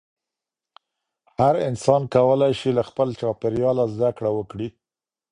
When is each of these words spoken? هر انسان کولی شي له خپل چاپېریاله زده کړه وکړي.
هر 1.37 1.55
انسان 1.69 2.01
کولی 2.13 2.51
شي 2.59 2.69
له 2.77 2.83
خپل 2.89 3.07
چاپېریاله 3.19 3.85
زده 3.95 4.09
کړه 4.17 4.31
وکړي. 4.37 4.67